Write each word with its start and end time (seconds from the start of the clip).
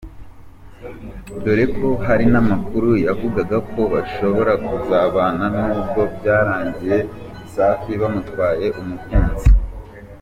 dore 1.43 1.65
ko 1.77 1.87
hari 2.07 2.25
n’ 2.31 2.35
amakuru 2.43 2.89
yavugaga 3.05 3.57
ko 3.71 3.81
bashobora 3.93 4.53
kuzabana 4.67 5.45
nubwo 5.55 6.01
byarangiye 6.15 6.97
Safi 7.53 7.91
bamutwaye 8.01 8.67
umukunzi. 8.81 9.47